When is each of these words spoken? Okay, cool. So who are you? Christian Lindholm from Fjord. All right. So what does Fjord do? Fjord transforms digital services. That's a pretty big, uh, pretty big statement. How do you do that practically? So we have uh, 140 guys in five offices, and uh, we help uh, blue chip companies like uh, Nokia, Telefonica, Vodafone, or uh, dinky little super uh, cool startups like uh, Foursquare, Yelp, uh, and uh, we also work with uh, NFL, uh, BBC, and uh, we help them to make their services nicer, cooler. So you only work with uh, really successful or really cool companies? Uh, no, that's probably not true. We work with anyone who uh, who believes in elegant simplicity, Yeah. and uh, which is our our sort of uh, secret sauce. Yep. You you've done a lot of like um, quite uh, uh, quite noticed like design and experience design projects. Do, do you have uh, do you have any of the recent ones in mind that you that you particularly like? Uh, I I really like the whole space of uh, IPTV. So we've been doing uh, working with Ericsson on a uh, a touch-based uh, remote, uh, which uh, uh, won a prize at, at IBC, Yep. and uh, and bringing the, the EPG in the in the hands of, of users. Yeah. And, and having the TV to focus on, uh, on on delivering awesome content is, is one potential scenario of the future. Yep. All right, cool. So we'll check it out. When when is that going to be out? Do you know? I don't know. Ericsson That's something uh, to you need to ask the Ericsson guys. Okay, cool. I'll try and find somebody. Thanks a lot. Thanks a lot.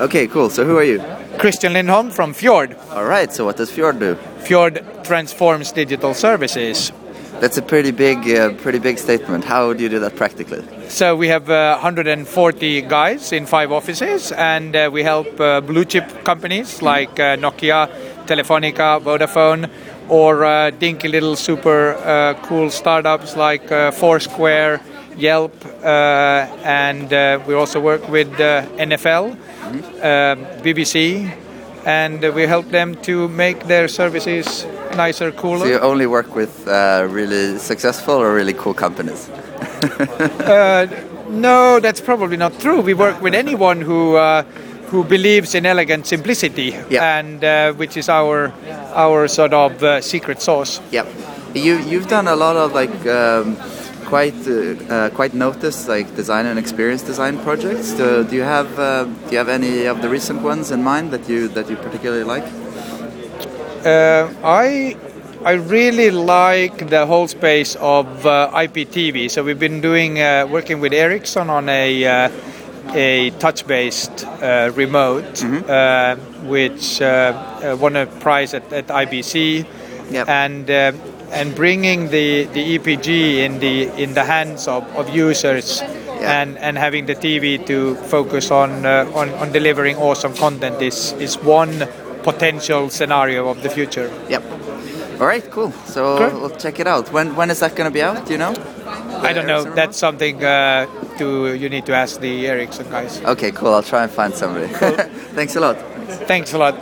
Okay, 0.00 0.26
cool. 0.26 0.50
So 0.50 0.64
who 0.64 0.76
are 0.78 0.84
you? 0.84 1.02
Christian 1.38 1.72
Lindholm 1.72 2.10
from 2.10 2.34
Fjord. 2.34 2.76
All 2.90 3.04
right. 3.04 3.32
So 3.32 3.44
what 3.44 3.56
does 3.56 3.70
Fjord 3.70 3.98
do? 3.98 4.16
Fjord 4.40 4.84
transforms 5.04 5.72
digital 5.72 6.14
services. 6.14 6.92
That's 7.40 7.58
a 7.58 7.62
pretty 7.62 7.90
big, 7.90 8.30
uh, 8.30 8.52
pretty 8.54 8.78
big 8.78 8.98
statement. 8.98 9.44
How 9.44 9.72
do 9.72 9.82
you 9.82 9.88
do 9.88 9.98
that 9.98 10.14
practically? 10.14 10.62
So 10.88 11.16
we 11.16 11.26
have 11.28 11.50
uh, 11.50 11.78
140 11.80 12.82
guys 12.82 13.32
in 13.32 13.46
five 13.46 13.72
offices, 13.72 14.30
and 14.30 14.76
uh, 14.76 14.90
we 14.92 15.02
help 15.02 15.40
uh, 15.40 15.60
blue 15.60 15.84
chip 15.84 16.22
companies 16.22 16.82
like 16.82 17.18
uh, 17.18 17.36
Nokia, 17.36 17.88
Telefonica, 18.26 19.00
Vodafone, 19.02 19.68
or 20.08 20.44
uh, 20.44 20.70
dinky 20.70 21.08
little 21.08 21.34
super 21.34 21.94
uh, 21.94 22.34
cool 22.46 22.70
startups 22.70 23.36
like 23.36 23.72
uh, 23.72 23.90
Foursquare, 23.90 24.80
Yelp, 25.16 25.52
uh, 25.84 26.46
and 26.64 27.12
uh, 27.12 27.38
we 27.46 27.54
also 27.54 27.80
work 27.80 28.08
with 28.08 28.28
uh, 28.40 28.62
NFL, 28.78 29.36
uh, 30.02 30.36
BBC, 30.62 31.30
and 31.84 32.24
uh, 32.24 32.32
we 32.34 32.42
help 32.46 32.68
them 32.70 32.94
to 33.02 33.28
make 33.28 33.66
their 33.66 33.88
services 33.88 34.66
nicer, 34.96 35.32
cooler. 35.32 35.58
So 35.60 35.66
you 35.66 35.78
only 35.80 36.06
work 36.06 36.34
with 36.34 36.66
uh, 36.68 37.06
really 37.10 37.58
successful 37.58 38.14
or 38.14 38.34
really 38.34 38.54
cool 38.54 38.74
companies? 38.74 39.30
Uh, 40.42 40.86
no, 41.28 41.80
that's 41.80 42.00
probably 42.00 42.36
not 42.36 42.52
true. 42.60 42.80
We 42.80 42.94
work 42.94 43.20
with 43.22 43.34
anyone 43.34 43.80
who 43.80 44.16
uh, 44.16 44.42
who 44.90 45.02
believes 45.04 45.54
in 45.54 45.66
elegant 45.66 46.06
simplicity, 46.06 46.74
Yeah. 46.90 47.18
and 47.18 47.42
uh, 47.42 47.72
which 47.72 47.96
is 47.96 48.08
our 48.08 48.52
our 48.94 49.26
sort 49.28 49.52
of 49.52 49.82
uh, 49.82 50.00
secret 50.00 50.40
sauce. 50.42 50.80
Yep. 50.92 51.06
You 51.54 51.78
you've 51.78 52.06
done 52.08 52.28
a 52.28 52.36
lot 52.36 52.56
of 52.56 52.74
like 52.74 52.94
um, 53.06 53.56
quite 54.12 54.46
uh, 54.46 54.54
uh, 54.94 55.08
quite 55.18 55.32
noticed 55.32 55.88
like 55.88 56.06
design 56.16 56.44
and 56.44 56.58
experience 56.58 57.02
design 57.12 57.34
projects. 57.46 57.92
Do, 57.92 58.24
do 58.28 58.36
you 58.36 58.46
have 58.56 58.68
uh, 58.78 59.04
do 59.04 59.30
you 59.32 59.38
have 59.38 59.48
any 59.48 59.86
of 59.86 60.02
the 60.02 60.08
recent 60.08 60.42
ones 60.42 60.70
in 60.70 60.82
mind 60.82 61.06
that 61.14 61.24
you 61.30 61.48
that 61.56 61.70
you 61.70 61.76
particularly 61.76 62.26
like? 62.34 62.46
Uh, 63.86 64.28
I 64.44 64.96
I 65.50 65.52
really 65.76 66.10
like 66.10 66.90
the 66.90 67.06
whole 67.06 67.26
space 67.26 67.72
of 67.76 68.06
uh, 68.26 68.64
IPTV. 68.64 69.30
So 69.30 69.42
we've 69.42 69.58
been 69.68 69.80
doing 69.80 70.20
uh, 70.20 70.46
working 70.56 70.78
with 70.84 70.92
Ericsson 70.92 71.48
on 71.48 71.68
a 71.70 72.04
uh, 72.04 72.28
a 72.94 73.30
touch-based 73.38 74.26
uh, 74.26 74.70
remote, 74.74 75.42
uh, 75.44 76.16
which 76.44 77.00
uh, 77.00 77.06
uh, 77.06 77.76
won 77.80 77.96
a 77.96 78.06
prize 78.06 78.52
at, 78.54 78.72
at 78.72 78.86
IBC, 78.88 79.64
Yep. 80.12 80.28
and 80.28 80.70
uh, 80.70 80.92
and 81.32 81.54
bringing 81.54 82.10
the, 82.10 82.44
the 82.44 82.78
EPG 82.78 83.38
in 83.38 83.58
the 83.58 83.88
in 84.02 84.14
the 84.14 84.24
hands 84.24 84.68
of, 84.68 84.84
of 84.96 85.08
users. 85.14 85.80
Yeah. 85.80 86.40
And, 86.42 86.56
and 86.58 86.78
having 86.78 87.06
the 87.06 87.16
TV 87.16 87.66
to 87.66 87.96
focus 87.96 88.52
on, 88.52 88.86
uh, 88.86 89.10
on 89.12 89.30
on 89.30 89.50
delivering 89.50 89.96
awesome 89.96 90.34
content 90.34 90.80
is, 90.80 91.12
is 91.14 91.36
one 91.36 91.88
potential 92.22 92.90
scenario 92.90 93.48
of 93.48 93.64
the 93.64 93.68
future. 93.68 94.08
Yep. 94.28 94.44
All 95.20 95.26
right, 95.26 95.42
cool. 95.50 95.72
So 95.86 96.18
we'll 96.38 96.56
check 96.56 96.78
it 96.78 96.86
out. 96.86 97.12
When 97.12 97.34
when 97.34 97.50
is 97.50 97.58
that 97.60 97.74
going 97.74 97.90
to 97.90 97.94
be 97.94 98.02
out? 98.02 98.26
Do 98.26 98.32
you 98.32 98.38
know? 98.38 98.54
I 99.22 99.32
don't 99.32 99.46
know. 99.46 99.62
Ericsson 99.62 99.74
That's 99.74 99.96
something 99.96 100.44
uh, 100.44 100.86
to 101.18 101.54
you 101.54 101.68
need 101.68 101.86
to 101.86 101.94
ask 101.94 102.20
the 102.20 102.46
Ericsson 102.46 102.88
guys. 102.90 103.20
Okay, 103.22 103.50
cool. 103.52 103.74
I'll 103.74 103.82
try 103.82 104.02
and 104.04 104.12
find 104.12 104.34
somebody. 104.34 104.66
Thanks 105.34 105.56
a 105.56 105.60
lot. 105.60 105.76
Thanks 106.26 106.52
a 106.52 106.58
lot. 106.58 106.74